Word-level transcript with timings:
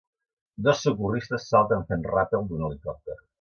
Dos 0.67 0.81
socorristes 0.85 1.45
salten 1.51 1.85
fent 1.93 2.07
ràpel 2.15 2.49
d'un 2.49 2.65
helicòpter. 2.71 3.21